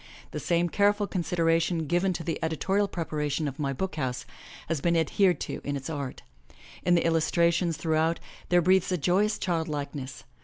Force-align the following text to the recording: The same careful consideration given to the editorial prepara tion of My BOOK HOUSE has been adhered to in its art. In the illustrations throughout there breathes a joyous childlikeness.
The 0.31 0.39
same 0.39 0.67
careful 0.67 1.05
consideration 1.05 1.85
given 1.85 2.11
to 2.13 2.23
the 2.23 2.39
editorial 2.41 2.87
prepara 2.87 3.29
tion 3.31 3.47
of 3.47 3.59
My 3.59 3.71
BOOK 3.71 3.97
HOUSE 3.97 4.25
has 4.67 4.81
been 4.81 4.97
adhered 4.97 5.39
to 5.41 5.61
in 5.63 5.77
its 5.77 5.91
art. 5.91 6.23
In 6.81 6.95
the 6.95 7.05
illustrations 7.05 7.77
throughout 7.77 8.19
there 8.49 8.63
breathes 8.63 8.91
a 8.91 8.97
joyous 8.97 9.37
childlikeness. 9.37 10.23